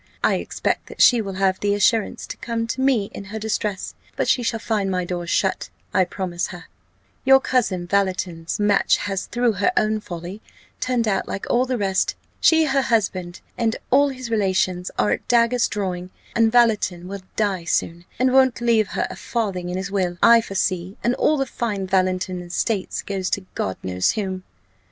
[0.23, 3.93] I expect that she will have the assurance to come to me in her distress:
[4.15, 6.65] but she shall find my doors shut, I promise her.
[7.23, 10.41] Your cousin Valleton's match has, through her own folly,
[10.79, 12.15] turned out like all the rest.
[12.39, 17.65] She, her husband, and all his relations are at daggers drawing; and Valleton will die
[17.65, 21.45] soon, and won't leave her a farthing in his will, I foresee, and all the
[21.45, 24.41] fine Valleton estate goes to God knows whom!